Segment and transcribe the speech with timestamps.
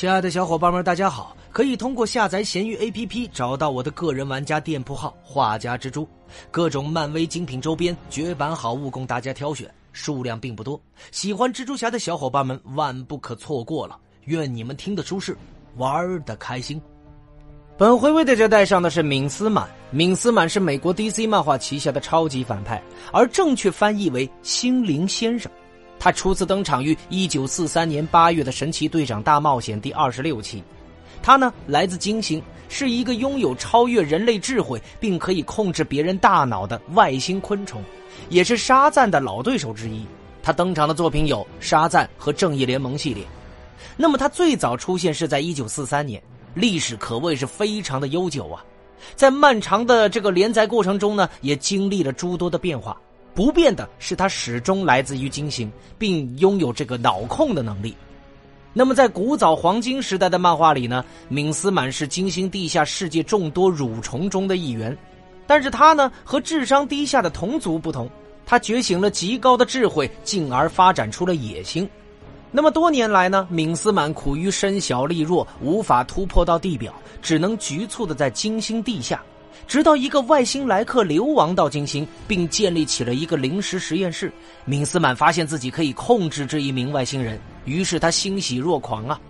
[0.00, 1.36] 亲爱的小伙伴们，大家好！
[1.52, 6.08] 可以通过下载闲鱼 APP 找到我的个人玩家店铺号“画家蜘蛛”，
[6.50, 10.80] 各种漫威精品周边、绝版好物供大家挑选，数量并不多。
[11.10, 13.98] 喜欢蜘蛛侠的小伙伴们万不可错过了！
[14.24, 15.36] 愿你们听得舒适，
[15.76, 16.80] 玩的开心。
[17.76, 22.82] 本回为大家带上的是敏斯满，敏斯满是美国 DC 漫画旗下的超级反派，
[23.12, 25.52] 而正确翻译为心灵先生。
[26.00, 30.64] 他初次登场于一九四三年八月的《神奇队长大冒险》第二十六期。
[31.22, 37.82] 他呢来自金星，是一个拥有超越人类智慧并可以控制别人大脑的外星昆虫，
[38.30, 40.06] 也是沙赞的老对手之一。
[40.42, 43.22] 他登场的作品有《沙赞》和《正义联盟》系列。
[43.98, 46.22] 那么他最早出现是在一九四三年，
[46.54, 48.64] 历史可谓是非常的悠久啊。
[49.14, 52.98] 在漫长的这个连载过程中呢，也经历了诸多的变化。
[53.34, 57.96] 不变的是，他始终来自于金星，并拥有这个脑控的能力。
[58.72, 64.96] 那么，在古早黄金时代的漫画里呢，敏斯满是金星地下世界众多蠕虫中的一员。
[65.46, 68.08] 但是他呢，和智商低下的同族不同，
[68.46, 71.88] 他觉醒了极高的智慧，进而发展出了野心。
[72.52, 79.20] 那么多年来呢，敏斯满苦于身小力弱，无法突破到地表，只能局促的在金星地下。
[79.66, 84.32] 直到一个外星来客流亡到金星，并建立起了一个临时实验室，
[84.64, 89.20] 敏斯满发现自己可以控制这一名外星人，于是他欣喜若狂啊！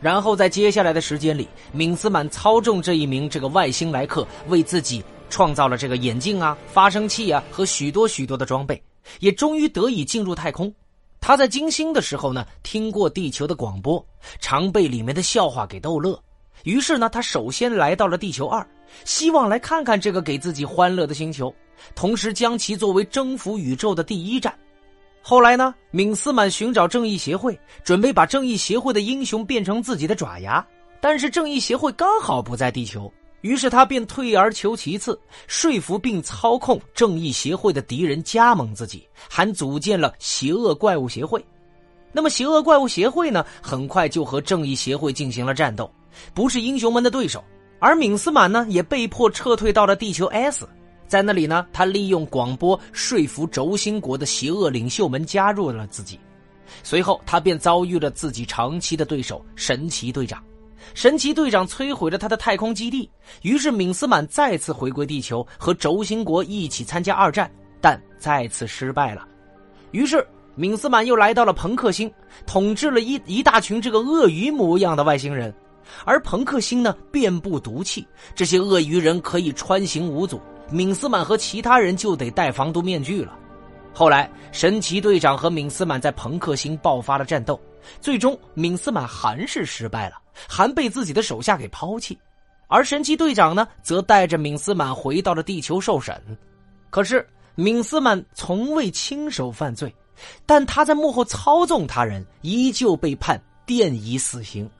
[0.00, 8.80] 然后在接下来的时间里，敏斯满操纵这一名这个外星来客，为自己创造了这个眼镜啊、发声器啊和许多许多的装备，
[9.18, 10.72] 也终于得以进入太空。
[11.20, 14.04] 他在金星的时候呢，听过地球的广播，
[14.38, 16.16] 常被里面的笑话给逗乐。
[16.62, 18.64] 于是呢，他首先来到了地球二，
[19.04, 21.54] 希望来看看这个给自己欢乐的星球，
[21.94, 24.52] 同时将其作为征服宇宙的第一站。
[25.20, 30.64] 后来呢，敏斯满寻找正义协会，准备把正义协会的英雄变成自己的爪牙，
[31.00, 33.12] 但是正义协会刚好不在地球，
[33.42, 41.44] 于是他便退而求其次，说服并操控正义协会的敌人加盟自己，还组建了邪恶怪物协会。
[42.10, 45.90] 那么，邪恶怪物协会呢，很快就和正义协会进行了战斗。
[46.32, 47.44] 不是英雄们的对手，
[47.78, 50.68] 而敏斯满呢也被迫撤退到了地球 S，
[51.06, 56.18] 在那里呢，他利用广播说服轴心国的邪恶领袖们加入了自己。
[56.82, 60.42] 随后，他便遭遇了自己长期的对手神奇队长。
[60.94, 63.10] 神奇队长摧毁了他的太空基地，
[63.42, 67.50] 于是敏斯满再次回归地球，和轴心国一起参加二战，
[67.80, 69.26] 但再次失败了。
[69.92, 72.10] 于是，敏斯满又来到了朋克星，
[72.46, 75.54] 统治了一一大群这个鳄鱼模样的外星人。
[76.04, 80.40] 而朋克星呢，遍布毒气，这些鳄鱼人可以穿行无阻，
[80.70, 83.36] 敏斯满和其他人就得戴防毒面具了。
[83.94, 87.60] 后来，神奇队长和敏斯满在朋克星爆发了战斗，
[88.00, 90.16] 最终敏斯满还是失败了，
[90.48, 92.16] 还被自己的手下给抛弃。
[92.68, 96.20] 而神奇队长呢，则带着敏斯满回到了地球受审。
[96.90, 99.92] 可是，敏斯满从未亲手犯罪，
[100.46, 104.70] 但他在幕后操纵他人，依旧被判电椅死刑。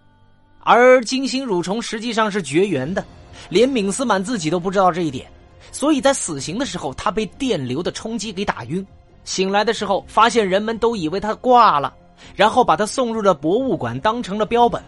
[0.69, 3.03] 而金星蠕虫实际上是绝缘的，
[3.49, 5.27] 连敏斯满自己都不知道这一点，
[5.73, 8.87] 所以在死刑的时候，他被电流的冲击给打晕。
[9.25, 11.95] 醒来的时候，发现人们都以为他挂了，
[12.37, 14.83] 然后把他送入了博物馆，当成了标本。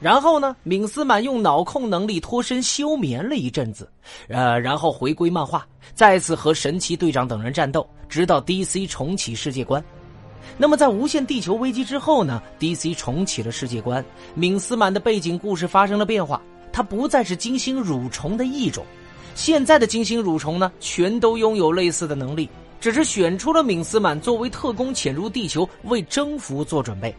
[0.00, 3.90] 然后呢，敏斯满用脑控能力脱身休眠了一阵子，
[4.28, 9.84] 呃，然后回归漫画，再次和神奇队长等人战斗，直到 DC 重启世界观。
[10.60, 14.04] 那么，在无限地球危机之后呢？DC 重启了世界观，
[14.34, 16.42] 敏斯满的背景故事发生了变化，
[16.72, 18.84] 他不再是金星蠕虫的一种。
[19.36, 22.48] 现在的金星蠕虫呢，全都拥有类似的能力，
[22.80, 27.14] 只是选出了敏斯满作为特工潜入地球，为征服做准备。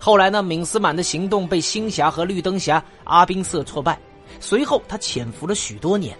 [0.00, 3.96] 后来呢，敏斯满的行动被星侠和绿灯侠阿宾瑟挫败，
[4.40, 6.18] 随后他潜伏了许多年。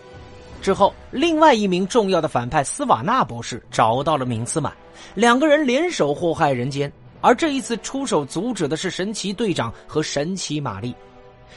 [0.62, 4.72] 之后，另外一名重要的反派斯瓦纳博士找到了敏斯满，
[5.14, 6.90] 两个人联手祸害人间。
[7.20, 10.94] 而这一次出手阻止的是神奇队长和神奇玛丽。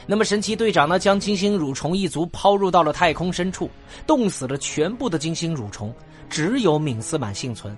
[0.06, 3.70] 那么，神奇队长呢，将金星蠕虫一族抛入到了太空深处，
[4.06, 5.92] 冻死了全部的金星蠕虫，
[6.28, 7.76] 只有敏斯满幸存。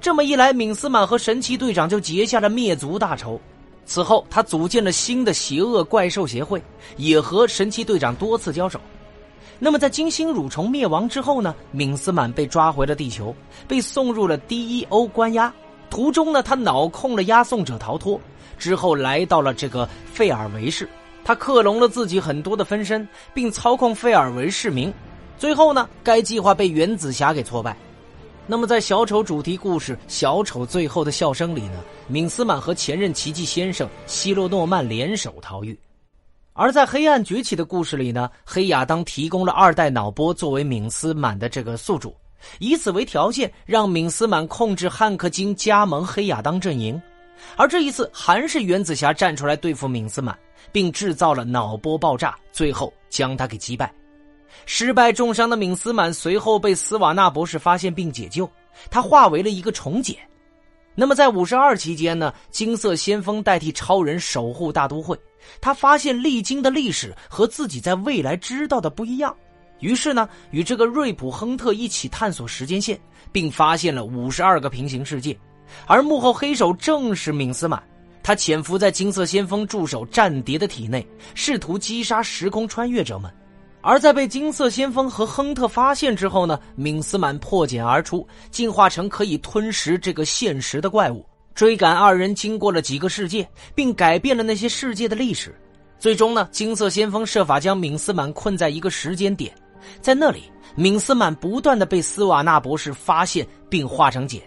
[0.00, 3.40] 这么一来，敏斯满和神奇队长就结下了灭族大仇。
[3.84, 6.62] 此后，他组建了新的邪恶怪兽协会，
[6.96, 8.80] 也和神奇队长多次交手。
[9.60, 11.52] 那么，在金星蠕虫灭亡之后呢？
[11.72, 13.34] 敏斯满被抓回了地球，
[13.66, 15.52] 被送入了 DEO 关押。
[15.90, 18.20] 途中呢，他脑控了押送者逃脱，
[18.56, 20.88] 之后来到了这个费尔维市，
[21.24, 24.94] 他克隆了自己很多的分身，并操控费尔维市民。
[25.36, 27.76] 最后呢，该计划被原子侠给挫败。
[28.46, 35.76] 那么，在小丑主题故事《小丑最后的笑声》里呢，敏斯满和前任奇迹先生希洛诺曼联手逃狱。
[36.58, 42.12] 而在黑暗崛起的故事里呢，黑亚当提供了二代脑波作为敏斯满的这个宿主，
[42.58, 47.00] 以此为条件，让敏斯满控制汉克金加盟黑亚当阵营。
[47.56, 50.36] 而这一次，还是原子侠站出来对付敏斯满，
[50.72, 53.94] 并制造了脑波爆炸，最后将他给击败。
[54.66, 58.50] 失败重伤的敏斯满随后被斯瓦纳博士发现并解救，
[58.90, 60.16] 他化为了一个虫茧。
[60.96, 65.16] 那么在五十二期间呢，金色先锋代替超人守护大都会。
[65.60, 69.34] 他发现历经的历史和自己在未来知道的不一样，
[69.80, 72.98] 于是呢，与这个瑞普·亨特一起探索时间线，
[73.30, 75.38] 并发现了五十二个平行世界。
[75.86, 77.82] 而幕后黑手正是敏斯满，
[78.22, 83.30] 他潜伏在金色先锋助手战蝶的体内，试图击杀时空穿越者们。
[83.80, 91.24] 而在被金色先锋和亨特发现之后呢，敏斯满破茧而出，进化成可以吞食这个现实的怪物。
[91.58, 93.44] 追赶二人经过了几个世界，
[93.74, 95.52] 并改变了那些世界的历史。
[95.98, 99.52] 最终呢，金色先锋设法将敏斯满困在一个时间点，
[100.00, 100.44] 在那里，
[100.76, 104.40] 敏斯满不断的被斯瓦纳博士发现并化成茧，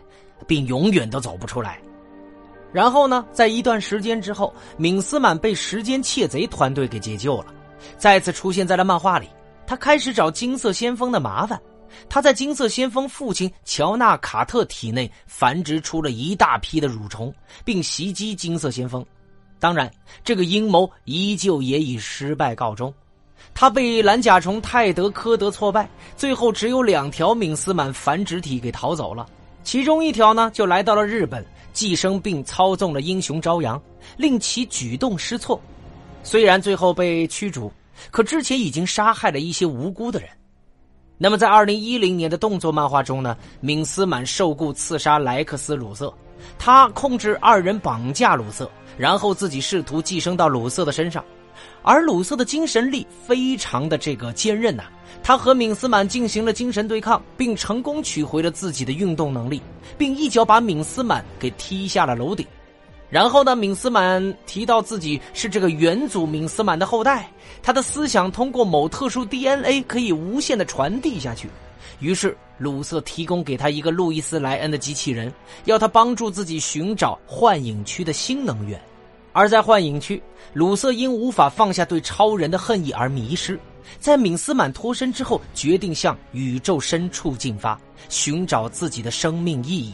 [0.48, 1.82] 并永远都走不出来。
[2.72, 7.48] 然后呢，在一段时间之后，敏斯满被时间窃贼团队给解救了，
[7.98, 9.28] 再次出现在了漫画里。
[9.68, 11.62] 他开始找金色先锋的麻烦。
[12.10, 17.34] 他在金色先锋父亲乔纳卡特体内繁殖出了一大批的蠕虫，
[17.64, 19.06] 并袭击金色先锋。
[19.60, 19.92] 当然，
[20.24, 22.94] 这个阴谋依旧也以失败告终。
[23.54, 29.28] 他被蓝甲虫泰德科德挫败，最后只有两条敏斯满繁殖体给逃走了。
[29.64, 33.82] 其中一条呢，就来到了日本，寄生并操纵了英雄朝阳，
[34.18, 35.62] 令其举动失措。
[36.24, 37.72] 虽然最后被驱逐，
[38.10, 40.30] 可之前已经杀害了一些无辜的人。
[41.24, 46.12] 那么，在二零一零年的动作漫画中呢，敏斯满受雇刺杀莱克斯·鲁瑟，
[46.58, 51.24] 他控制二人绑架鲁瑟，然后自己试图寄生到鲁瑟的身上，
[51.84, 54.86] 而鲁瑟的精神力非常的这个坚韧呐，
[55.22, 59.62] 他和敏斯满进行了精神对抗，并成功取回了自己的运动能力，
[60.00, 62.44] 并一脚把敏斯满给踢下了楼顶。
[63.12, 67.30] 然后呢，敏斯满提到自己是这个元祖敏斯满的后代，
[67.62, 71.50] 他的思想通过某特殊 DNA 可以无限的传递下去。
[72.00, 75.32] 于是鲁瑟提供给他一个路易斯莱恩的机器人，
[75.66, 78.82] 要他帮助自己寻找幻影区的新能源。
[79.34, 80.22] 而在幻影区，
[80.54, 83.60] 鲁瑟因无法放下对超人的恨意而迷失，
[84.00, 89.94] 在敏斯满脱身之后，决定向宇宙深处进发，寻找自己的生命意义。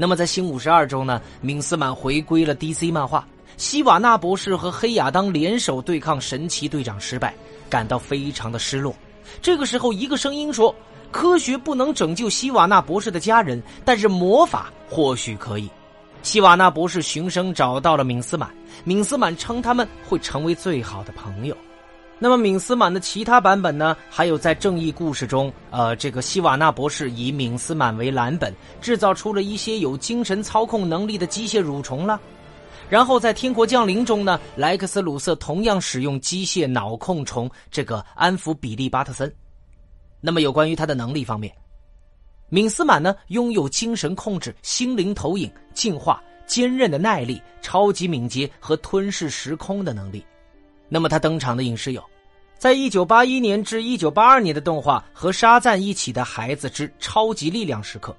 [0.00, 3.22] 那么在新五十二中呢，敏斯满回归了 DC 漫画，
[3.58, 7.34] 希瓦纳博士和黑亚当联手对抗神奇队长失败，
[7.68, 8.94] 感到非常的失落。
[9.42, 10.74] 这个时候，一个声音说
[11.12, 15.68] ：“科学不能拯救希瓦纳博士的家人，但是魔法或许可以。”
[16.24, 18.48] 希瓦纳博士寻声找到了敏斯满，
[18.84, 21.54] 敏斯满称他们会成为最好的朋友。
[22.22, 23.96] 那么敏斯满的其他版本呢？
[24.10, 32.20] 还有在正义故事中，呃，这个希瓦纳博士以敏斯满为蓝本，制造出了一些有精神操控能力的机械蠕虫了。
[32.90, 39.34] 然后在天国降临中呢，莱克斯鲁瑟同样使用机械脑控虫，这个安抚比利巴特森。
[40.20, 41.50] 那么有关于他的能力方面，
[42.50, 50.22] 敏斯满呢拥有精神控制、心灵投影、进化、坚韧的耐力、超级敏捷和吞噬时空的能力。
[50.92, 52.02] 那么他登场的影视有，
[52.60, 58.12] 在一九八一年至一九八二年的动画《和沙赞一起的孩子之超级力量时刻》，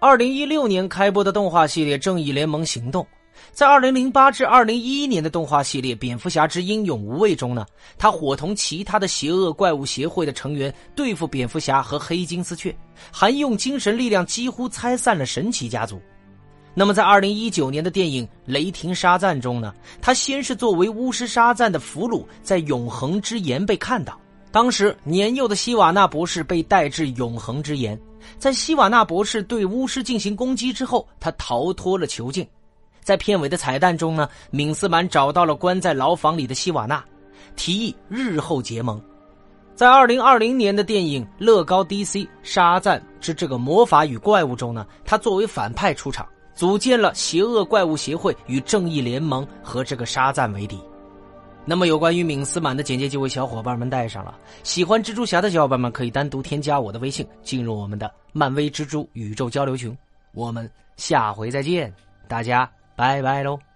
[0.00, 3.04] 二零一六年开播的动画系列《正义联盟行动》，
[3.52, 7.64] 在二零零八至二零一一年的动画系列《蝙蝠侠之英勇无畏》中呢，
[7.96, 12.76] 他伙同其他的邪恶怪物协会的成员对付蝙蝠侠和黑金丝雀，
[13.12, 16.02] 还用精神力量几乎拆散了神奇家族。
[16.76, 24.18] 那么，在二零一九年的电影《雷霆沙赞》中呢，他先是作为巫师沙赞的俘虏，在永恒之岩被看到。
[24.50, 27.98] 当时年幼的希瓦纳博士被带至永恒之岩，
[28.38, 32.44] 在希瓦纳博士对巫师进行攻击之后，他逃脱了囚禁。
[33.00, 37.04] 在片尾的彩蛋中呢，敏斯满找到了关在牢房里的希瓦纳，
[37.54, 39.00] 提议日后结盟。
[39.76, 46.26] 在二零二零年的电影《乐高 DC 沙赞之这个魔法与怪物》中呢，他作为反派出场。
[46.54, 50.80] 组建了邪恶怪物协会与正义联盟和这个沙赞为敌。
[51.66, 54.38] 那么有关于敏斯满的简介就为小伙伴们带上了。
[54.62, 59.96] 喜欢蜘蛛侠的小伙伴们可以单独添加我的微信，进入我们的漫威蜘蛛宇宙交流群。
[60.32, 61.92] 我们下回再见，
[62.28, 63.73] 大家拜拜喽。